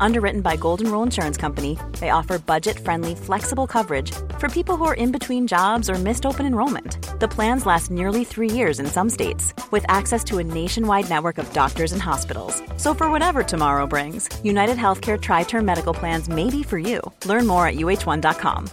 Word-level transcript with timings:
Underwritten 0.00 0.40
by 0.40 0.56
Golden 0.56 0.90
Rule 0.90 1.02
Insurance 1.02 1.36
Company, 1.36 1.78
they 2.00 2.10
offer 2.10 2.38
budget 2.38 2.78
friendly, 2.78 3.14
flexible 3.14 3.66
coverage 3.66 4.12
for 4.38 4.48
people 4.48 4.76
who 4.76 4.84
are 4.84 4.94
in 4.94 5.12
between 5.12 5.46
jobs 5.46 5.88
or 5.88 5.94
missed 5.94 6.26
open 6.26 6.46
enrollment. 6.46 6.98
The 7.20 7.28
plans 7.28 7.66
last 7.66 7.90
nearly 7.90 8.24
three 8.24 8.50
years 8.50 8.80
in 8.80 8.86
some 8.86 9.10
states, 9.10 9.54
with 9.70 9.84
access 9.88 10.22
to 10.24 10.38
a 10.38 10.44
nationwide 10.44 11.08
network 11.08 11.38
of 11.38 11.52
doctors 11.52 11.92
and 11.92 12.02
hospitals. 12.02 12.62
So, 12.76 12.94
for 12.94 13.10
whatever 13.10 13.42
tomorrow 13.42 13.86
brings, 13.86 14.28
United 14.44 14.76
Healthcare 14.76 15.20
Tri 15.20 15.44
Term 15.44 15.64
Medical 15.64 15.94
Plans 15.94 16.28
may 16.28 16.50
be 16.50 16.62
for 16.62 16.78
you. 16.78 17.00
Learn 17.24 17.46
more 17.46 17.66
at 17.66 17.76
uh1.com. 17.76 18.68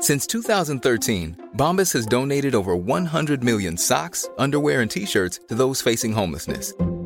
Since 0.00 0.26
2013, 0.26 1.50
Bombas 1.56 1.92
has 1.94 2.06
donated 2.06 2.54
over 2.54 2.76
100 2.76 3.42
million 3.42 3.76
socks, 3.76 4.28
underwear, 4.38 4.82
and 4.82 4.90
t 4.90 5.06
shirts 5.06 5.40
to 5.48 5.54
those 5.54 5.80
facing 5.80 6.12
homelessness 6.12 6.74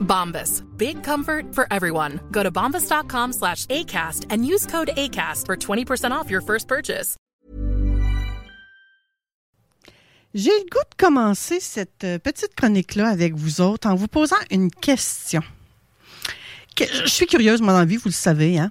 Bombas. 0.00 0.62
Big 0.76 1.02
comfort 1.04 1.54
for 1.54 1.66
everyone. 1.70 2.20
Go 2.32 2.42
to 2.42 2.50
bombas.com 2.50 3.32
slash 3.32 3.66
ACAST 3.66 4.26
and 4.30 4.44
use 4.44 4.66
code 4.66 4.90
ACAST 4.96 5.46
for 5.46 5.56
20% 5.56 6.10
off 6.10 6.30
your 6.30 6.42
first 6.42 6.66
purchase. 6.66 7.16
J'ai 10.34 10.50
le 10.50 10.66
goût 10.70 10.84
de 10.90 10.94
commencer 10.96 11.58
cette 11.58 12.04
euh, 12.04 12.18
petite 12.18 12.54
chronique-là 12.54 13.08
avec 13.08 13.34
vous 13.34 13.60
autres 13.62 13.88
en 13.88 13.94
vous 13.94 14.08
posant 14.08 14.36
une 14.50 14.70
question. 14.70 15.42
Je 16.78 17.08
suis 17.08 17.26
curieuse, 17.26 17.60
moi, 17.60 17.72
dans 17.72 17.80
la 17.80 17.84
vie, 17.86 17.96
vous 17.96 18.08
le 18.08 18.12
savez. 18.12 18.58
Hein? 18.58 18.70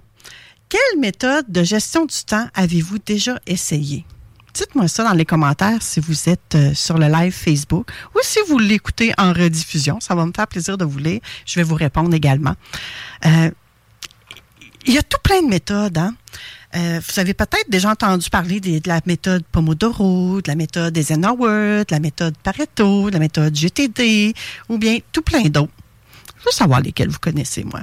Quelle 0.68 1.00
méthode 1.00 1.50
de 1.50 1.62
gestion 1.62 2.06
du 2.06 2.24
temps 2.24 2.46
avez-vous 2.54 2.98
déjà 2.98 3.40
essayé? 3.46 4.04
Dites-moi 4.58 4.88
ça 4.88 5.04
dans 5.04 5.12
les 5.12 5.24
commentaires 5.24 5.80
si 5.82 6.00
vous 6.00 6.28
êtes 6.28 6.56
euh, 6.56 6.74
sur 6.74 6.98
le 6.98 7.06
live 7.06 7.32
Facebook 7.32 7.88
ou 8.12 8.18
si 8.24 8.40
vous 8.48 8.58
l'écoutez 8.58 9.12
en 9.16 9.32
rediffusion. 9.32 10.00
Ça 10.00 10.16
va 10.16 10.26
me 10.26 10.32
faire 10.34 10.48
plaisir 10.48 10.76
de 10.76 10.84
vous 10.84 10.98
lire. 10.98 11.20
Je 11.46 11.54
vais 11.54 11.62
vous 11.62 11.76
répondre 11.76 12.12
également. 12.12 12.54
Euh, 13.24 13.52
il 14.84 14.94
y 14.94 14.98
a 14.98 15.02
tout 15.04 15.18
plein 15.22 15.42
de 15.42 15.46
méthodes. 15.46 15.96
Hein? 15.96 16.16
Euh, 16.74 17.00
vous 17.06 17.20
avez 17.20 17.34
peut-être 17.34 17.70
déjà 17.70 17.90
entendu 17.90 18.30
parler 18.30 18.58
de, 18.58 18.80
la 18.88 19.00
méthode 19.06 19.44
Pomodoro, 19.52 20.42
de 20.42 20.48
la 20.50 20.56
méthode 20.56 20.96
Eisenhower, 20.96 21.84
de 21.86 21.92
la 21.92 22.00
méthode 22.00 22.36
Pareto, 22.38 23.10
de 23.10 23.12
la 23.12 23.20
méthode 23.20 23.54
GTD, 23.54 24.34
ou 24.68 24.78
bien 24.78 24.98
tout 25.12 25.22
plein 25.22 25.42
d'autres. 25.42 25.72
Je 26.40 26.46
veux 26.46 26.50
savoir 26.50 26.80
lesquelles 26.80 27.10
vous 27.10 27.20
connaissez, 27.20 27.62
moi. 27.62 27.82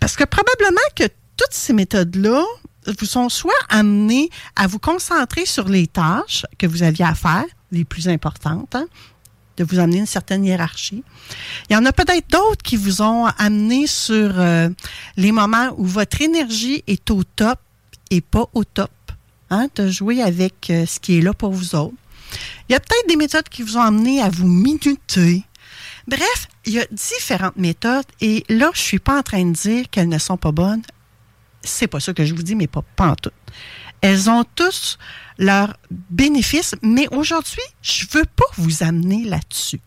Parce 0.00 0.16
que 0.16 0.24
probablement 0.24 0.80
que 0.96 1.04
toutes 1.36 1.52
ces 1.52 1.74
méthodes-là 1.74 2.42
vous 2.86 3.06
sont 3.06 3.28
soit 3.28 3.52
amenées 3.68 4.30
à 4.56 4.66
vous 4.66 4.78
concentrer 4.78 5.46
sur 5.46 5.68
les 5.68 5.86
tâches 5.86 6.46
que 6.58 6.66
vous 6.66 6.82
aviez 6.82 7.04
à 7.04 7.14
faire, 7.14 7.44
les 7.72 7.84
plus 7.84 8.08
importantes, 8.08 8.74
hein, 8.74 8.86
de 9.56 9.64
vous 9.64 9.78
amener 9.78 9.98
une 9.98 10.06
certaine 10.06 10.44
hiérarchie. 10.44 11.04
Il 11.68 11.74
y 11.74 11.76
en 11.76 11.84
a 11.84 11.92
peut-être 11.92 12.30
d'autres 12.30 12.62
qui 12.62 12.76
vous 12.76 13.02
ont 13.02 13.26
amené 13.38 13.86
sur 13.86 14.32
euh, 14.38 14.68
les 15.16 15.32
moments 15.32 15.74
où 15.76 15.84
votre 15.84 16.22
énergie 16.22 16.82
est 16.86 17.10
au 17.10 17.22
top 17.24 17.58
et 18.10 18.20
pas 18.20 18.46
au 18.54 18.64
top. 18.64 18.90
Hein, 19.52 19.66
de 19.74 19.90
jouer 19.90 20.22
avec 20.22 20.70
euh, 20.70 20.86
ce 20.86 21.00
qui 21.00 21.18
est 21.18 21.20
là 21.20 21.34
pour 21.34 21.50
vous 21.50 21.74
autres. 21.74 21.96
Il 22.68 22.72
y 22.72 22.76
a 22.76 22.78
peut-être 22.78 23.08
des 23.08 23.16
méthodes 23.16 23.48
qui 23.48 23.62
vous 23.62 23.76
ont 23.76 23.82
amené 23.82 24.22
à 24.22 24.28
vous 24.28 24.46
minuter. 24.46 25.42
Bref, 26.06 26.48
il 26.66 26.74
y 26.74 26.78
a 26.78 26.86
différentes 26.92 27.56
méthodes 27.56 28.06
et 28.20 28.44
là, 28.48 28.70
je 28.72 28.80
suis 28.80 29.00
pas 29.00 29.18
en 29.18 29.22
train 29.22 29.44
de 29.44 29.52
dire 29.52 29.86
qu'elles 29.90 30.08
ne 30.08 30.18
sont 30.18 30.36
pas 30.36 30.52
bonnes. 30.52 30.82
C'est 31.62 31.86
pas 31.86 32.00
ça 32.00 32.12
que 32.12 32.24
je 32.24 32.34
vous 32.34 32.42
dis, 32.42 32.54
mais 32.54 32.66
pas, 32.66 32.82
pas 32.96 33.08
en 33.08 33.16
tout. 33.16 33.30
Elles 34.00 34.30
ont 34.30 34.44
tous 34.54 34.98
leurs 35.38 35.76
bénéfices, 35.90 36.74
mais 36.82 37.06
aujourd'hui, 37.10 37.62
je 37.82 38.06
veux 38.12 38.24
pas 38.24 38.46
vous 38.56 38.82
amener 38.82 39.24
là-dessus. 39.24 39.80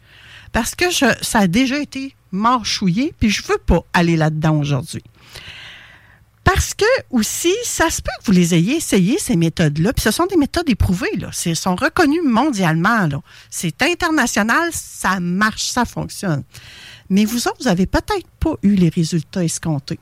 Parce 0.52 0.76
que 0.76 0.86
ça 0.92 1.40
a 1.40 1.48
déjà 1.48 1.80
été 1.80 2.16
marchouillé, 2.32 3.14
puis 3.20 3.30
je 3.30 3.44
veux 3.44 3.58
pas 3.58 3.82
aller 3.94 4.16
là-dedans 4.16 4.60
aujourd'hui. 4.60 5.04
Parce 6.44 6.74
que 6.74 6.86
aussi, 7.10 7.54
ça 7.64 7.90
se 7.90 8.02
peut 8.02 8.12
que 8.20 8.26
vous 8.26 8.34
les 8.34 8.54
ayez 8.54 8.76
essayé, 8.76 9.18
ces 9.18 9.36
méthodes-là, 9.36 9.94
puis 9.94 10.04
ce 10.04 10.12
sont 10.12 10.26
des 10.26 10.36
méthodes 10.36 10.70
éprouvées. 10.70 11.10
Elles 11.46 11.56
sont 11.56 11.76
reconnues 11.76 12.22
mondialement. 12.22 13.08
C'est 13.50 13.82
international, 13.82 14.70
ça 14.74 15.20
marche, 15.20 15.64
ça 15.64 15.86
fonctionne. 15.86 16.44
Mais 17.10 17.26
vous 17.26 17.48
autres, 17.48 17.58
vous 17.62 17.68
avez 17.68 17.86
peut-être 17.86 18.28
pas 18.40 18.56
eu 18.62 18.76
les 18.76 18.90
résultats 18.90 19.44
escomptés. 19.44 20.00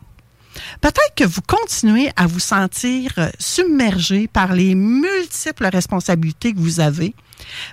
Peut-être 0.82 1.16
que 1.16 1.24
vous 1.24 1.42
continuez 1.42 2.12
à 2.16 2.28
vous 2.28 2.40
sentir 2.40 3.12
euh, 3.18 3.30
submergé 3.40 4.28
par 4.28 4.54
les 4.54 4.76
multiples 4.76 5.68
responsabilités 5.68 6.54
que 6.54 6.60
vous 6.60 6.80
avez. 6.80 7.14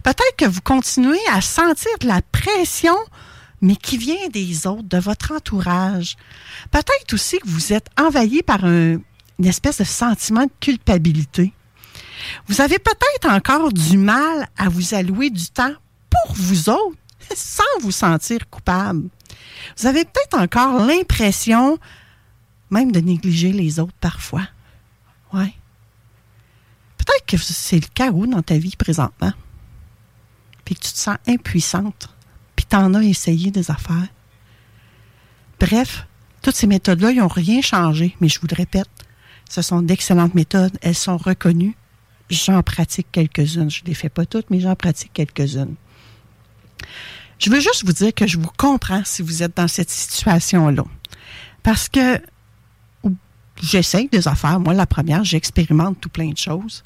Peut-être 0.02 0.36
que 0.36 0.46
vous 0.46 0.60
continuez 0.60 1.20
à 1.32 1.40
sentir 1.40 1.90
de 2.00 2.06
la 2.06 2.20
pression, 2.32 2.96
mais 3.60 3.76
qui 3.76 3.98
vient 3.98 4.28
des 4.32 4.66
autres, 4.66 4.88
de 4.88 4.98
votre 4.98 5.32
entourage. 5.32 6.16
Peut-être 6.70 7.12
aussi 7.12 7.38
que 7.38 7.48
vous 7.48 7.72
êtes 7.72 7.88
envahi 7.98 8.42
par 8.42 8.64
une 8.64 9.02
espèce 9.44 9.78
de 9.78 9.84
sentiment 9.84 10.44
de 10.44 10.52
culpabilité. 10.60 11.52
Vous 12.46 12.60
avez 12.60 12.78
peut-être 12.78 13.30
encore 13.30 13.72
du 13.72 13.96
mal 13.96 14.48
à 14.56 14.68
vous 14.68 14.94
allouer 14.94 15.30
du 15.30 15.46
temps 15.48 15.74
pour 16.10 16.34
vous 16.34 16.68
autres 16.68 16.96
sans 17.34 17.62
vous 17.80 17.92
sentir 17.92 18.48
coupable. 18.50 19.08
Vous 19.76 19.86
avez 19.86 20.04
peut-être 20.04 20.38
encore 20.38 20.84
l'impression 20.84 21.78
même 22.70 22.92
de 22.92 23.00
négliger 23.00 23.52
les 23.52 23.78
autres 23.80 23.94
parfois. 24.00 24.46
Ouais. 25.32 25.54
Peut-être 26.98 27.26
que 27.26 27.36
c'est 27.36 27.80
le 27.80 28.10
où 28.12 28.26
dans 28.26 28.42
ta 28.42 28.58
vie 28.58 28.76
présentement. 28.76 29.32
Puis 30.64 30.74
que 30.74 30.80
tu 30.80 30.92
te 30.92 30.98
sens 30.98 31.16
impuissante. 31.26 32.14
Puis 32.56 32.66
tu 32.68 32.76
en 32.76 32.94
as 32.94 33.02
essayé 33.02 33.50
des 33.50 33.70
affaires. 33.70 34.08
Bref, 35.60 36.06
toutes 36.42 36.56
ces 36.56 36.66
méthodes-là, 36.66 37.10
ils 37.10 37.18
n'ont 37.18 37.28
rien 37.28 37.62
changé. 37.62 38.16
Mais 38.20 38.28
je 38.28 38.40
vous 38.40 38.46
le 38.50 38.56
répète, 38.56 38.88
ce 39.48 39.62
sont 39.62 39.82
d'excellentes 39.82 40.34
méthodes. 40.34 40.76
Elles 40.82 40.94
sont 40.94 41.16
reconnues. 41.16 41.76
J'en 42.30 42.62
pratique 42.62 43.08
quelques-unes. 43.10 43.70
Je 43.70 43.82
ne 43.82 43.86
les 43.86 43.94
fais 43.94 44.10
pas 44.10 44.26
toutes, 44.26 44.50
mais 44.50 44.60
j'en 44.60 44.76
pratique 44.76 45.12
quelques-unes. 45.14 45.76
Je 47.38 47.50
veux 47.50 47.60
juste 47.60 47.84
vous 47.86 47.92
dire 47.92 48.12
que 48.12 48.26
je 48.26 48.36
vous 48.36 48.50
comprends 48.56 49.02
si 49.04 49.22
vous 49.22 49.42
êtes 49.42 49.56
dans 49.56 49.68
cette 49.68 49.90
situation-là. 49.90 50.84
Parce 51.62 51.88
que 51.88 52.20
j'essaye 53.62 54.08
des 54.08 54.28
affaires. 54.28 54.60
Moi, 54.60 54.74
la 54.74 54.86
première, 54.86 55.24
j'expérimente 55.24 56.00
tout 56.00 56.08
plein 56.08 56.30
de 56.30 56.36
choses. 56.36 56.82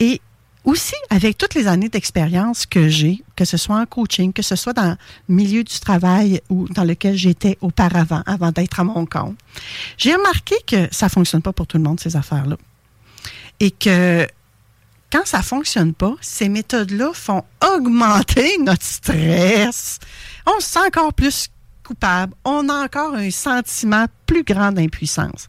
Et 0.00 0.20
aussi, 0.64 0.94
avec 1.10 1.36
toutes 1.36 1.54
les 1.54 1.66
années 1.66 1.90
d'expérience 1.90 2.64
que 2.64 2.88
j'ai, 2.88 3.22
que 3.36 3.44
ce 3.44 3.56
soit 3.56 3.76
en 3.76 3.86
coaching, 3.86 4.32
que 4.32 4.42
ce 4.42 4.56
soit 4.56 4.72
dans 4.72 4.96
le 5.28 5.34
milieu 5.34 5.62
du 5.62 5.78
travail 5.78 6.40
ou 6.48 6.68
dans 6.70 6.84
lequel 6.84 7.16
j'étais 7.16 7.58
auparavant, 7.60 8.22
avant 8.24 8.50
d'être 8.50 8.80
à 8.80 8.84
mon 8.84 9.04
compte, 9.04 9.36
j'ai 9.98 10.14
remarqué 10.14 10.56
que 10.66 10.88
ça 10.90 11.08
fonctionne 11.08 11.42
pas 11.42 11.52
pour 11.52 11.66
tout 11.66 11.76
le 11.76 11.84
monde, 11.84 12.00
ces 12.00 12.16
affaires-là. 12.16 12.56
Et 13.60 13.70
que 13.70 14.26
quand 15.12 15.26
ça 15.26 15.42
fonctionne 15.42 15.92
pas, 15.92 16.14
ces 16.20 16.48
méthodes-là 16.48 17.10
font 17.12 17.44
augmenter 17.74 18.56
notre 18.60 18.82
stress. 18.82 19.98
On 20.46 20.58
se 20.60 20.70
sent 20.70 20.86
encore 20.86 21.12
plus 21.12 21.48
coupable. 21.84 22.34
On 22.44 22.68
a 22.68 22.84
encore 22.84 23.14
un 23.14 23.30
sentiment 23.30 24.06
plus 24.26 24.42
grand 24.42 24.72
d'impuissance. 24.72 25.48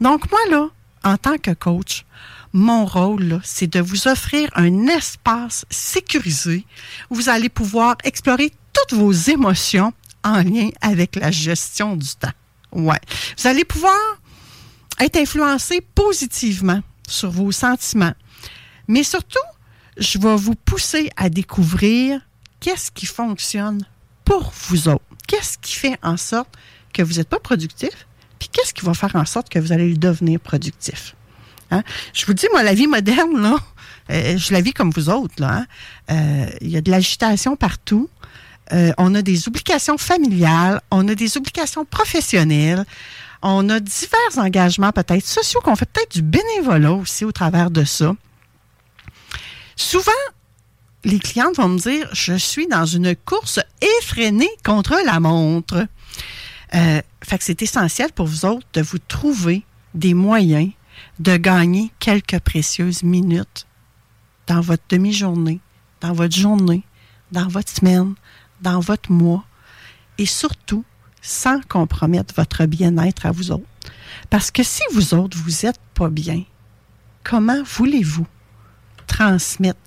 Donc, 0.00 0.30
moi, 0.30 0.40
là, 0.50 0.68
en 1.02 1.16
tant 1.16 1.38
que 1.38 1.52
coach, 1.52 2.04
mon 2.52 2.86
rôle, 2.86 3.40
c'est 3.42 3.66
de 3.66 3.80
vous 3.80 4.06
offrir 4.06 4.48
un 4.54 4.86
espace 4.86 5.66
sécurisé 5.70 6.64
où 7.10 7.16
vous 7.16 7.28
allez 7.28 7.48
pouvoir 7.48 7.96
explorer 8.04 8.52
toutes 8.72 8.96
vos 8.96 9.12
émotions 9.12 9.92
en 10.22 10.42
lien 10.42 10.70
avec 10.80 11.16
la 11.16 11.30
gestion 11.30 11.96
du 11.96 12.08
temps. 12.14 12.32
Ouais. 12.72 13.00
Vous 13.38 13.46
allez 13.48 13.64
pouvoir 13.64 13.98
être 15.00 15.16
influencé 15.16 15.80
positivement 15.80 16.80
sur 17.08 17.30
vos 17.30 17.52
sentiments. 17.52 18.14
Mais 18.88 19.02
surtout, 19.02 19.38
je 19.96 20.18
vais 20.18 20.36
vous 20.36 20.54
pousser 20.54 21.10
à 21.16 21.28
découvrir 21.28 22.20
qu'est-ce 22.60 22.90
qui 22.90 23.06
fonctionne 23.06 23.84
pour 24.24 24.52
vous 24.68 24.88
autres. 24.88 25.04
Qu'est-ce 25.34 25.58
qui 25.58 25.74
fait 25.74 25.98
en 26.04 26.16
sorte 26.16 26.48
que 26.92 27.02
vous 27.02 27.14
n'êtes 27.14 27.28
pas 27.28 27.40
productif, 27.40 28.06
puis 28.38 28.48
qu'est-ce 28.52 28.72
qui 28.72 28.84
va 28.84 28.94
faire 28.94 29.16
en 29.16 29.24
sorte 29.24 29.48
que 29.48 29.58
vous 29.58 29.72
allez 29.72 29.94
devenir 29.94 30.38
productif? 30.38 31.16
Hein? 31.72 31.82
Je 32.12 32.24
vous 32.24 32.34
dis, 32.34 32.46
moi, 32.52 32.62
la 32.62 32.72
vie 32.72 32.86
moderne, 32.86 33.42
là, 33.42 33.56
euh, 34.12 34.38
je 34.38 34.52
la 34.52 34.60
vis 34.60 34.72
comme 34.72 34.90
vous 34.90 35.08
autres. 35.08 35.42
Hein. 35.42 35.66
euh, 36.12 36.46
il 36.60 36.68
y 36.68 36.76
a 36.76 36.80
de 36.80 36.88
l'agitation 36.88 37.56
partout. 37.56 38.08
Euh, 38.72 38.92
on 38.96 39.12
a 39.16 39.22
des 39.22 39.48
obligations 39.48 39.98
familiales, 39.98 40.80
on 40.92 41.08
a 41.08 41.16
des 41.16 41.36
obligations 41.36 41.84
professionnelles, 41.84 42.84
on 43.42 43.68
a 43.70 43.80
divers 43.80 44.38
engagements 44.38 44.92
peut-être 44.92 45.26
sociaux 45.26 45.60
qu'on 45.62 45.74
fait 45.74 45.90
peut-être 45.90 46.12
du 46.12 46.22
bénévolat 46.22 46.92
aussi 46.92 47.24
au 47.24 47.32
travers 47.32 47.72
de 47.72 47.82
ça. 47.82 48.14
Souvent, 49.74 50.12
les 51.04 51.18
clientes 51.18 51.56
vont 51.56 51.68
me 51.68 51.78
dire, 51.78 52.08
je 52.12 52.34
suis 52.34 52.66
dans 52.66 52.86
une 52.86 53.14
course 53.14 53.60
effrénée 54.00 54.50
contre 54.64 54.96
la 55.04 55.20
montre. 55.20 55.86
Euh, 56.74 57.02
fait 57.22 57.38
que 57.38 57.44
c'est 57.44 57.62
essentiel 57.62 58.12
pour 58.12 58.26
vous 58.26 58.44
autres 58.44 58.66
de 58.72 58.82
vous 58.82 58.98
trouver 58.98 59.64
des 59.94 60.14
moyens 60.14 60.70
de 61.18 61.36
gagner 61.36 61.90
quelques 61.98 62.40
précieuses 62.40 63.02
minutes 63.02 63.66
dans 64.46 64.60
votre 64.60 64.82
demi-journée, 64.88 65.60
dans 66.00 66.12
votre 66.12 66.34
journée, 66.34 66.84
dans 67.32 67.48
votre 67.48 67.70
semaine, 67.70 68.14
dans 68.60 68.80
votre 68.80 69.12
mois 69.12 69.44
et 70.18 70.26
surtout 70.26 70.84
sans 71.20 71.60
compromettre 71.68 72.34
votre 72.34 72.66
bien-être 72.66 73.26
à 73.26 73.30
vous 73.32 73.50
autres. 73.50 73.64
Parce 74.30 74.50
que 74.50 74.62
si 74.62 74.82
vous 74.92 75.14
autres, 75.14 75.36
vous 75.36 75.66
n'êtes 75.66 75.80
pas 75.94 76.08
bien, 76.08 76.44
comment 77.24 77.62
voulez-vous 77.64 78.26
transmettre 79.06 79.78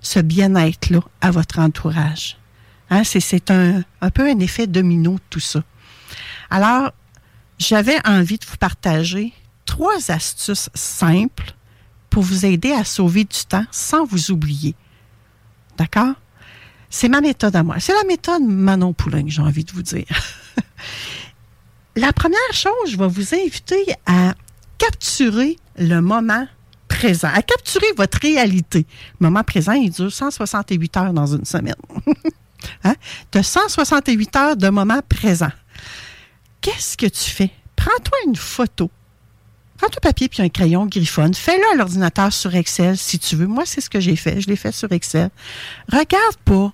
ce 0.00 0.20
bien-être-là 0.20 1.00
à 1.20 1.30
votre 1.30 1.58
entourage? 1.58 2.38
Hein, 2.90 3.02
c'est 3.04 3.50
un, 3.50 3.82
peu 4.14 4.28
un 4.28 4.38
effet 4.38 4.66
domino 4.66 5.18
tout 5.30 5.40
ça. 5.40 5.62
Alors, 6.50 6.92
j'avais 7.58 7.98
envie 8.06 8.38
de 8.38 8.46
vous 8.46 8.56
partager 8.56 9.32
trois 9.64 10.10
astuces 10.10 10.70
simples 10.74 11.54
pour 12.10 12.22
vous 12.22 12.46
aider 12.46 12.72
à 12.72 12.84
sauver 12.84 13.24
du 13.24 13.44
temps 13.48 13.66
sans 13.70 14.04
vous 14.04 14.30
oublier. 14.30 14.74
D'accord? 15.76 16.14
C'est 16.88 17.08
ma 17.08 17.20
méthode 17.20 17.56
à 17.56 17.62
moi. 17.62 17.80
C'est 17.80 17.92
la 17.92 18.04
méthode 18.04 18.42
Manon 18.42 18.92
Poulain, 18.92 19.24
j'ai 19.26 19.42
envie 19.42 19.64
de 19.64 19.72
vous 19.72 19.82
dire. 19.82 20.06
la 21.96 22.12
première 22.12 22.38
chose, 22.52 22.72
je 22.88 22.96
vais 22.96 23.08
vous 23.08 23.34
inviter 23.34 23.84
à 24.06 24.34
capturer 24.78 25.56
le 25.76 26.00
moment 26.00 26.46
à 27.24 27.42
capturer 27.42 27.86
votre 27.96 28.18
réalité. 28.20 28.86
Le 29.20 29.26
moment 29.26 29.42
présent, 29.42 29.72
il 29.72 29.90
dure 29.90 30.12
168 30.12 30.96
heures 30.96 31.12
dans 31.12 31.26
une 31.26 31.44
semaine. 31.44 31.74
hein? 32.84 32.94
De 33.32 33.42
168 33.42 34.36
heures 34.36 34.56
de 34.56 34.68
moment 34.68 35.00
présent. 35.08 35.52
Qu'est-ce 36.60 36.96
que 36.96 37.06
tu 37.06 37.30
fais? 37.30 37.50
Prends-toi 37.76 38.18
une 38.26 38.36
photo 38.36 38.90
Prends 39.76 39.88
ton 39.88 40.00
papier 40.00 40.28
puis 40.28 40.42
un 40.42 40.48
crayon 40.48 40.86
griffonne. 40.86 41.34
Fais-le 41.34 41.62
à 41.72 41.76
l'ordinateur 41.76 42.32
sur 42.32 42.54
Excel 42.54 42.96
si 42.96 43.18
tu 43.18 43.36
veux. 43.36 43.46
Moi, 43.46 43.64
c'est 43.66 43.82
ce 43.82 43.90
que 43.90 44.00
j'ai 44.00 44.16
fait. 44.16 44.40
Je 44.40 44.48
l'ai 44.48 44.56
fait 44.56 44.72
sur 44.72 44.90
Excel. 44.90 45.30
Regarde 45.92 46.36
pour 46.44 46.72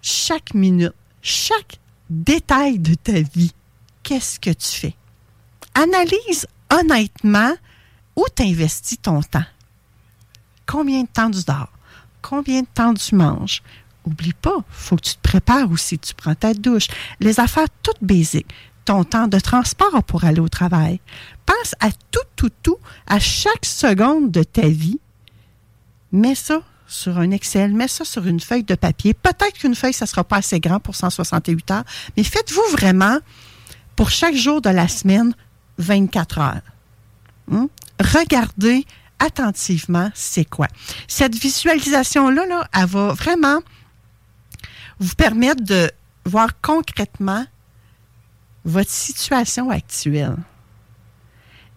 chaque 0.00 0.54
minute, 0.54 0.94
chaque 1.20 1.78
détail 2.08 2.78
de 2.78 2.94
ta 2.94 3.20
vie. 3.20 3.52
Qu'est-ce 4.02 4.40
que 4.40 4.50
tu 4.50 4.78
fais? 4.78 4.94
Analyse 5.74 6.46
honnêtement 6.72 7.52
où 8.18 8.24
tu 8.34 8.42
investis 8.42 9.00
ton 9.00 9.22
temps? 9.22 9.44
Combien 10.66 11.02
de 11.02 11.08
temps 11.08 11.30
tu 11.30 11.42
dors? 11.44 11.72
Combien 12.20 12.62
de 12.62 12.66
temps 12.66 12.92
tu 12.94 13.14
manges? 13.14 13.62
Oublie 14.04 14.32
pas, 14.32 14.58
faut 14.70 14.96
que 14.96 15.02
tu 15.02 15.14
te 15.14 15.22
prépares 15.22 15.70
aussi. 15.70 15.98
Tu 15.98 16.14
prends 16.14 16.34
ta 16.34 16.52
douche. 16.52 16.88
Les 17.20 17.40
affaires 17.40 17.68
toutes 17.82 18.02
basiques 18.02 18.52
ton 18.88 19.04
temps 19.04 19.28
de 19.28 19.38
transport 19.38 20.02
pour 20.02 20.24
aller 20.24 20.40
au 20.40 20.48
travail. 20.48 20.98
Pense 21.44 21.74
à 21.78 21.90
tout, 22.10 22.26
tout, 22.36 22.50
tout, 22.62 22.78
à 23.06 23.18
chaque 23.20 23.66
seconde 23.66 24.30
de 24.30 24.42
ta 24.42 24.66
vie. 24.66 24.98
Mets 26.10 26.34
ça 26.34 26.62
sur 26.86 27.18
un 27.18 27.30
Excel, 27.32 27.74
mets 27.74 27.86
ça 27.86 28.06
sur 28.06 28.26
une 28.26 28.40
feuille 28.40 28.64
de 28.64 28.74
papier. 28.74 29.12
Peut-être 29.12 29.58
qu'une 29.58 29.74
feuille, 29.74 29.92
ça 29.92 30.06
ne 30.06 30.08
sera 30.08 30.24
pas 30.24 30.38
assez 30.38 30.58
grand 30.58 30.80
pour 30.80 30.96
168 30.96 31.70
heures, 31.70 31.84
mais 32.16 32.24
faites-vous 32.24 32.62
vraiment, 32.72 33.18
pour 33.94 34.08
chaque 34.08 34.34
jour 34.34 34.62
de 34.62 34.70
la 34.70 34.88
semaine, 34.88 35.34
24 35.76 36.38
heures. 36.38 36.62
Hmm? 37.48 37.66
Regardez 38.00 38.84
attentivement 39.18 40.10
c'est 40.14 40.44
quoi. 40.44 40.68
Cette 41.06 41.34
visualisation-là, 41.34 42.46
là, 42.46 42.68
elle 42.74 42.86
va 42.86 43.12
vraiment 43.12 43.60
vous 45.00 45.14
permettre 45.14 45.64
de 45.64 45.90
voir 46.24 46.60
concrètement 46.60 47.44
votre 48.64 48.90
situation 48.90 49.70
actuelle. 49.70 50.36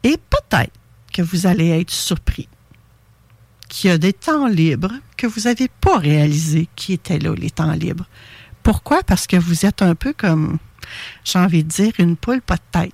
Et 0.04 0.18
peut-être 0.18 0.74
que 1.14 1.22
vous 1.22 1.46
allez 1.46 1.70
être 1.80 1.92
surpris 1.92 2.48
qu'il 3.70 3.90
y 3.90 3.94
a 3.94 3.98
des 3.98 4.14
temps 4.14 4.48
libres 4.48 4.94
que 5.16 5.28
vous 5.28 5.42
n'avez 5.42 5.70
pas 5.70 5.98
réalisé 5.98 6.68
qui 6.76 6.94
étaient 6.94 7.20
là, 7.20 7.34
les 7.36 7.52
temps 7.52 7.72
libres. 7.72 8.06
Pourquoi? 8.64 9.02
Parce 9.04 9.28
que 9.28 9.38
vous 9.38 9.66
êtes 9.66 9.82
un 9.82 9.96
peu 9.96 10.14
comme, 10.14 10.58
j'ai 11.24 11.40
envie 11.40 11.64
de 11.64 11.70
dire, 11.70 11.94
une 12.00 12.18
poule 12.18 12.42
pas 12.42 12.58
de 12.58 12.62
tête. 12.72 12.94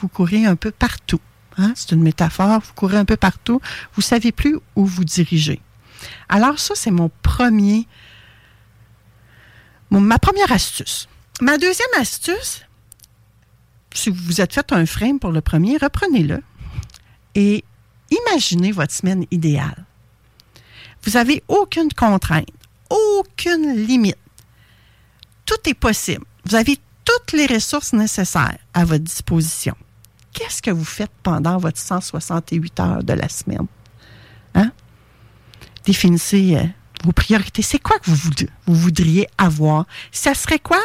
Vous 0.00 0.08
courez 0.08 0.44
un 0.44 0.56
peu 0.56 0.70
partout. 0.70 1.20
Hein? 1.58 1.72
C'est 1.74 1.92
une 1.92 2.02
métaphore. 2.02 2.60
Vous 2.60 2.72
courez 2.74 2.96
un 2.96 3.04
peu 3.04 3.16
partout. 3.16 3.60
Vous 3.94 4.00
ne 4.00 4.04
savez 4.04 4.32
plus 4.32 4.58
où 4.74 4.84
vous 4.84 5.04
dirigez. 5.04 5.60
Alors 6.28 6.58
ça, 6.58 6.74
c'est 6.74 6.90
mon 6.90 7.10
premier, 7.22 7.86
ma 9.90 10.18
première 10.18 10.52
astuce. 10.52 11.08
Ma 11.40 11.58
deuxième 11.58 11.88
astuce, 11.98 12.62
si 13.94 14.10
vous 14.10 14.22
vous 14.24 14.40
êtes 14.40 14.54
fait 14.54 14.72
un 14.72 14.86
frame 14.86 15.18
pour 15.18 15.32
le 15.32 15.40
premier, 15.40 15.76
reprenez-le 15.76 16.42
et 17.34 17.64
imaginez 18.10 18.72
votre 18.72 18.92
semaine 18.92 19.26
idéale. 19.30 19.84
Vous 21.02 21.12
n'avez 21.12 21.42
aucune 21.48 21.92
contrainte, 21.92 22.48
aucune 22.90 23.76
limite. 23.76 24.16
Tout 25.44 25.68
est 25.68 25.74
possible. 25.74 26.24
Vous 26.44 26.56
avez 26.56 26.78
toutes 27.04 27.32
les 27.32 27.46
ressources 27.46 27.92
nécessaires 27.92 28.58
à 28.74 28.84
votre 28.84 29.04
disposition. 29.04 29.76
Qu'est-ce 30.36 30.60
que 30.60 30.70
vous 30.70 30.84
faites 30.84 31.12
pendant 31.22 31.56
votre 31.56 31.78
168 31.78 32.80
heures 32.80 33.02
de 33.02 33.14
la 33.14 33.26
semaine? 33.26 33.66
Hein? 34.54 34.70
Définissez 35.86 36.56
euh, 36.56 36.64
vos 37.04 37.12
priorités. 37.12 37.62
C'est 37.62 37.78
quoi 37.78 37.98
que 37.98 38.10
vous, 38.10 38.30
voudriez 38.66 39.28
avoir? 39.38 39.86
Ça 40.12 40.34
serait 40.34 40.58
quoi 40.58 40.80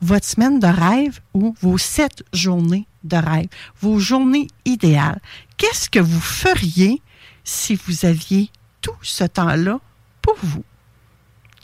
votre 0.00 0.24
semaine 0.24 0.58
de 0.58 0.66
rêve 0.66 1.20
ou 1.34 1.54
vos 1.60 1.76
sept 1.76 2.24
journées 2.32 2.86
de 3.04 3.16
rêve, 3.16 3.48
vos 3.82 3.98
journées 3.98 4.46
idéales. 4.64 5.20
Qu'est-ce 5.58 5.90
que 5.90 5.98
vous 5.98 6.20
feriez 6.20 7.02
si 7.44 7.74
vous 7.74 8.06
aviez 8.06 8.50
tout 8.80 8.96
ce 9.02 9.24
temps-là 9.24 9.80
pour 10.22 10.36
vous? 10.42 10.64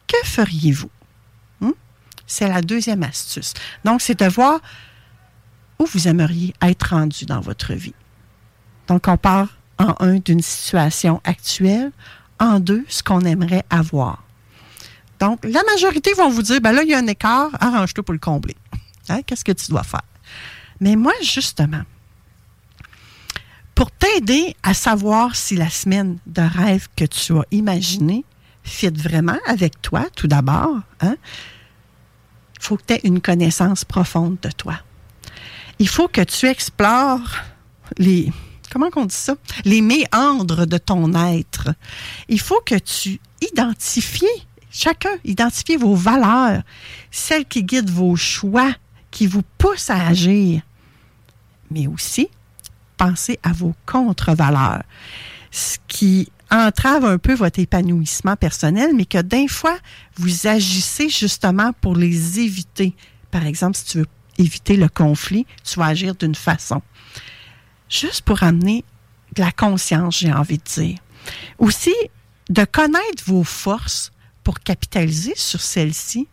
Que 0.07 0.19
feriez-vous? 0.25 0.91
Hmm? 1.61 1.73
C'est 2.27 2.49
la 2.49 2.61
deuxième 2.61 3.03
astuce. 3.03 3.55
Donc, 3.83 4.03
c'est 4.03 4.21
de 4.21 4.27
voir 4.27 4.61
vous 5.85 6.09
aimeriez 6.09 6.55
être 6.63 6.91
rendu 6.91 7.27
dans 7.27 7.41
votre 7.41 7.73
vie. 7.73 7.95
Donc, 8.87 9.09
on 9.09 9.17
part 9.17 9.49
en 9.79 9.95
un 10.01 10.19
d'une 10.19 10.43
situation 10.43 11.21
actuelle, 11.25 11.93
en 12.39 12.61
deux, 12.61 12.85
ce 12.89 13.03
qu'on 13.03 13.21
aimerait 13.21 13.65
avoir. 13.71 14.23
Donc, 15.21 15.45
la 15.45 15.63
majorité 15.65 16.13
vont 16.15 16.29
vous 16.29 16.43
dire, 16.43 16.61
ben 16.61 16.73
là, 16.73 16.83
il 16.83 16.91
y 16.91 16.95
a 16.95 16.99
un 16.99 17.07
écart, 17.07 17.51
arrange-toi 17.61 18.05
pour 18.05 18.13
le 18.13 18.19
combler. 18.19 18.57
Hein? 19.09 19.23
Qu'est-ce 19.23 19.45
que 19.45 19.53
tu 19.53 19.71
dois 19.71 19.83
faire? 19.83 20.03
Mais 20.81 20.97
moi, 20.97 21.13
justement, 21.23 21.83
pour 23.75 23.91
t'aider 23.91 24.57
à 24.63 24.75
savoir 24.75 25.35
si 25.35 25.57
la 25.57 25.71
semaine 25.71 26.19
de 26.27 26.43
rêve 26.43 26.89
que 26.97 27.05
tu 27.05 27.37
as 27.37 27.45
imaginée 27.51 28.25
fit 28.63 28.91
vraiment 28.91 29.39
avec 29.47 29.81
toi, 29.83 30.07
tout 30.15 30.27
d'abord. 30.27 30.81
Hein? 31.01 31.17
Il 32.57 32.63
faut 32.63 32.77
que 32.77 32.85
tu 32.87 32.95
aies 32.95 33.01
une 33.05 33.21
connaissance 33.21 33.85
profonde 33.85 34.39
de 34.43 34.51
toi. 34.51 34.79
Il 35.79 35.89
faut 35.89 36.09
que 36.09 36.21
tu 36.23 36.47
explores 36.47 37.37
les, 37.99 38.33
comment 38.71 38.89
on 38.97 39.07
dit? 39.07 39.17
Les 39.65 39.81
méandres 39.81 40.67
de 40.67 40.79
ton 40.79 41.13
être. 41.15 41.71
Il 42.29 42.41
faut 42.41 42.61
que 42.61 42.77
tu 42.77 43.21
identifies, 43.41 44.47
chacun, 44.71 45.17
identifiez 45.25 45.77
vos 45.77 45.95
valeurs, 45.95 46.63
celles 47.11 47.47
qui 47.47 47.65
guident 47.65 47.91
vos 47.91 48.17
choix, 48.17 48.73
qui 49.11 49.27
vous 49.27 49.43
poussent 49.59 49.91
à 49.91 50.07
agir. 50.07 50.63
Mais 51.71 51.87
aussi, 51.87 52.29
pensez 52.97 53.39
à 53.43 53.53
vos 53.53 53.75
contre-valeurs. 53.87 54.83
Ce 55.51 55.77
qui 55.89 56.29
entrave 56.51 57.05
un 57.05 57.19
peu 57.19 57.35
votre 57.35 57.59
épanouissement 57.59 58.37
personnel, 58.37 58.95
mais 58.95 59.07
que 59.07 59.21
d'un 59.21 59.49
fois, 59.49 59.77
vous 60.17 60.47
agissez 60.47 61.09
justement 61.09 61.73
pour 61.81 61.97
les 61.97 62.41
éviter. 62.41 62.95
Par 63.31 63.47
exemple, 63.47 63.77
si 63.77 63.85
tu 63.85 63.99
veux 63.99 64.07
éviter 64.39 64.77
le 64.77 64.89
conflit, 64.89 65.47
tu 65.65 65.79
vas 65.79 65.87
agir 65.87 66.15
d'une 66.15 66.35
façon. 66.35 66.83
Juste 67.89 68.23
pour 68.23 68.43
amener 68.43 68.85
de 69.35 69.43
la 69.43 69.53
conscience, 69.53 70.19
j'ai 70.19 70.33
envie 70.33 70.59
de 70.59 70.65
dire. 70.65 70.99
Aussi, 71.59 71.95
de 72.51 72.65
connaître 72.65 73.25
vos 73.27 73.45
forces 73.45 74.13
pour 74.43 74.61
capitaliser 74.61 75.35
sur 75.37 75.61
celles-ci, 75.61 76.29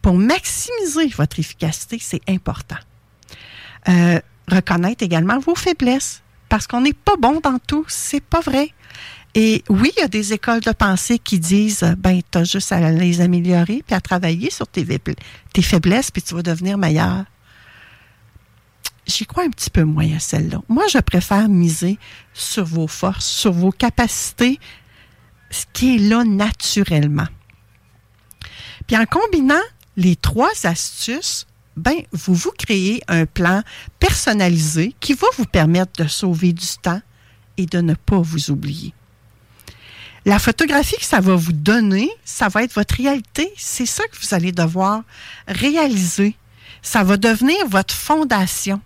pour 0.00 0.14
maximiser 0.14 1.08
votre 1.16 1.38
efficacité, 1.38 1.98
c'est 2.00 2.22
important. 2.28 2.78
Euh, 3.88 4.20
reconnaître 4.48 5.04
également 5.04 5.38
vos 5.38 5.54
faiblesses, 5.54 6.22
parce 6.48 6.66
qu'on 6.66 6.80
n'est 6.80 6.92
pas 6.92 7.16
bon 7.16 7.40
dans 7.40 7.58
tout, 7.58 7.84
c'est 7.88 8.22
pas 8.22 8.40
vrai. 8.40 8.70
Et 9.34 9.64
oui, 9.70 9.90
il 9.96 10.00
y 10.00 10.04
a 10.04 10.08
des 10.08 10.34
écoles 10.34 10.60
de 10.60 10.72
pensée 10.72 11.18
qui 11.18 11.38
disent, 11.38 11.94
ben, 11.96 12.20
tu 12.30 12.38
as 12.38 12.44
juste 12.44 12.72
à 12.72 12.90
les 12.90 13.20
améliorer, 13.20 13.82
puis 13.86 13.94
à 13.94 14.00
travailler 14.00 14.50
sur 14.50 14.66
tes 14.66 14.84
faiblesses, 15.62 16.10
puis 16.10 16.20
tu 16.20 16.34
vas 16.34 16.42
devenir 16.42 16.76
meilleur. 16.76 17.24
J'y 19.06 19.26
crois 19.26 19.44
un 19.44 19.50
petit 19.50 19.70
peu 19.70 19.84
moins 19.84 20.14
à 20.14 20.20
celle-là. 20.20 20.62
Moi, 20.68 20.84
je 20.88 20.98
préfère 20.98 21.48
miser 21.48 21.98
sur 22.32 22.64
vos 22.64 22.86
forces, 22.86 23.26
sur 23.26 23.52
vos 23.52 23.72
capacités, 23.72 24.60
ce 25.50 25.64
qui 25.72 25.96
est 25.96 25.98
là 25.98 26.24
naturellement. 26.24 27.26
Puis 28.86 28.96
en 28.96 29.04
combinant 29.06 29.62
les 29.96 30.16
trois 30.16 30.50
astuces, 30.64 31.46
ben, 31.76 31.96
vous 32.12 32.34
vous 32.34 32.52
créez 32.56 33.02
un 33.08 33.26
plan 33.26 33.62
personnalisé 33.98 34.94
qui 35.00 35.14
va 35.14 35.26
vous 35.36 35.46
permettre 35.46 36.02
de 36.02 36.08
sauver 36.08 36.52
du 36.52 36.66
temps 36.80 37.00
et 37.56 37.66
de 37.66 37.80
ne 37.80 37.94
pas 37.94 38.20
vous 38.20 38.50
oublier. 38.50 38.94
La 40.24 40.38
photographie 40.38 40.96
que 40.96 41.04
ça 41.04 41.20
va 41.20 41.34
vous 41.34 41.52
donner, 41.52 42.08
ça 42.24 42.48
va 42.48 42.62
être 42.62 42.74
votre 42.74 42.94
réalité. 42.94 43.52
C'est 43.56 43.86
ça 43.86 44.04
que 44.04 44.16
vous 44.20 44.34
allez 44.34 44.52
devoir 44.52 45.02
réaliser. 45.48 46.36
Ça 46.80 47.02
va 47.02 47.16
devenir 47.16 47.66
votre 47.66 47.94
fondation. 47.94 48.80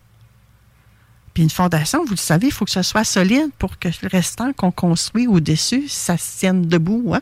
Puis 1.37 1.43
une 1.43 1.51
fondation, 1.51 2.03
vous 2.03 2.13
le 2.13 2.17
savez, 2.17 2.47
il 2.47 2.51
faut 2.51 2.65
que 2.65 2.71
ce 2.71 2.81
soit 2.81 3.05
solide 3.05 3.51
pour 3.59 3.79
que 3.79 3.89
le 3.89 4.09
restant 4.09 4.55
qu'on 4.55 4.71
construit 4.71 5.27
au-dessus, 5.27 5.87
ça 5.87 6.17
se 6.17 6.39
tienne 6.39 6.63
debout. 6.63 7.13
Hein? 7.13 7.21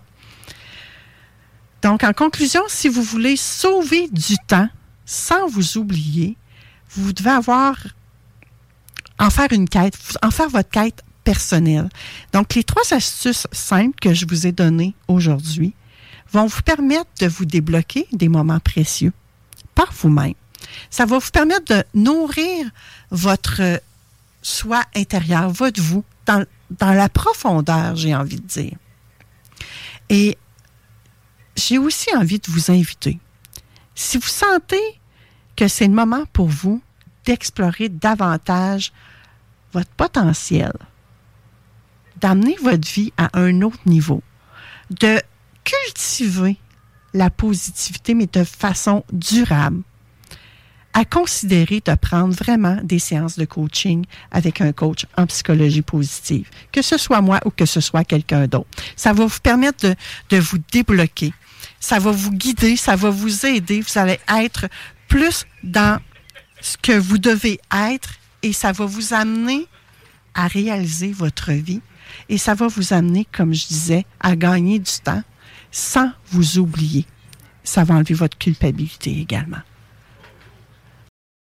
Donc, 1.82 2.04
en 2.04 2.12
conclusion, 2.12 2.62
si 2.68 2.88
vous 2.88 3.02
voulez 3.02 3.36
sauver 3.36 4.06
du 4.12 4.36
temps 4.46 4.68
sans 5.04 5.48
vous 5.48 5.78
oublier, 5.78 6.36
vous 6.90 7.12
devez 7.12 7.30
avoir 7.30 7.74
en 9.18 9.30
faire 9.30 9.48
une 9.50 9.68
quête, 9.68 9.98
en 10.22 10.30
faire 10.30 10.48
votre 10.48 10.70
quête 10.70 11.02
personnelle. 11.24 11.88
Donc, 12.32 12.54
les 12.54 12.62
trois 12.62 12.94
astuces 12.94 13.48
simples 13.50 13.98
que 14.00 14.14
je 14.14 14.26
vous 14.28 14.46
ai 14.46 14.52
données 14.52 14.94
aujourd'hui 15.08 15.74
vont 16.30 16.46
vous 16.46 16.62
permettre 16.62 17.10
de 17.18 17.26
vous 17.26 17.46
débloquer 17.46 18.06
des 18.12 18.28
moments 18.28 18.60
précieux 18.60 19.12
par 19.74 19.92
vous-même. 19.92 20.34
Ça 20.88 21.04
va 21.04 21.18
vous 21.18 21.30
permettre 21.32 21.74
de 21.74 21.82
nourrir 21.94 22.70
votre 23.10 23.60
soi 24.44 24.82
intérieur, 24.94 25.50
votre 25.50 25.80
vous, 25.80 26.04
dans, 26.26 26.44
dans 26.70 26.92
la 26.92 27.08
profondeur, 27.08 27.96
j'ai 27.96 28.14
envie 28.14 28.40
de 28.40 28.46
dire. 28.46 28.76
Et 30.08 30.38
j'ai 31.56 31.78
aussi 31.78 32.14
envie 32.14 32.38
de 32.38 32.50
vous 32.50 32.70
inviter. 32.70 33.18
Si 33.94 34.18
vous 34.18 34.28
sentez 34.28 35.00
que 35.56 35.66
c'est 35.68 35.86
le 35.86 35.94
moment 35.94 36.24
pour 36.32 36.48
vous 36.48 36.82
d'explorer 37.24 37.88
davantage 37.88 38.92
votre 39.72 39.90
potentiel, 39.90 40.72
d'amener 42.20 42.56
votre 42.62 42.86
vie 42.86 43.12
à 43.16 43.30
un 43.38 43.62
autre 43.62 43.78
niveau, 43.86 44.22
de 44.90 45.20
cultiver 45.64 46.58
la 47.14 47.30
positivité, 47.30 48.14
mais 48.14 48.26
de 48.26 48.44
façon 48.44 49.04
durable, 49.12 49.82
à 50.94 51.04
considérer 51.04 51.82
de 51.84 51.94
prendre 51.96 52.32
vraiment 52.32 52.78
des 52.84 53.00
séances 53.00 53.36
de 53.36 53.44
coaching 53.44 54.04
avec 54.30 54.60
un 54.60 54.72
coach 54.72 55.06
en 55.18 55.26
psychologie 55.26 55.82
positive, 55.82 56.48
que 56.70 56.82
ce 56.82 56.96
soit 56.96 57.20
moi 57.20 57.40
ou 57.44 57.50
que 57.50 57.66
ce 57.66 57.80
soit 57.80 58.04
quelqu'un 58.04 58.46
d'autre. 58.46 58.68
Ça 58.94 59.12
va 59.12 59.26
vous 59.26 59.40
permettre 59.42 59.88
de, 59.88 59.94
de 60.30 60.36
vous 60.38 60.58
débloquer. 60.72 61.32
Ça 61.80 61.98
va 61.98 62.12
vous 62.12 62.30
guider, 62.30 62.76
ça 62.76 62.94
va 62.94 63.10
vous 63.10 63.44
aider. 63.44 63.80
Vous 63.80 63.98
allez 63.98 64.20
être 64.28 64.68
plus 65.08 65.44
dans 65.64 66.00
ce 66.60 66.76
que 66.78 66.92
vous 66.92 67.18
devez 67.18 67.60
être 67.72 68.14
et 68.42 68.52
ça 68.52 68.70
va 68.70 68.86
vous 68.86 69.12
amener 69.12 69.66
à 70.34 70.46
réaliser 70.46 71.12
votre 71.12 71.52
vie 71.52 71.80
et 72.28 72.38
ça 72.38 72.54
va 72.54 72.68
vous 72.68 72.92
amener, 72.92 73.26
comme 73.32 73.52
je 73.52 73.66
disais, 73.66 74.06
à 74.20 74.36
gagner 74.36 74.78
du 74.78 74.92
temps 75.02 75.22
sans 75.72 76.12
vous 76.30 76.58
oublier. 76.58 77.04
Ça 77.64 77.82
va 77.82 77.94
enlever 77.94 78.14
votre 78.14 78.38
culpabilité 78.38 79.18
également. 79.18 79.58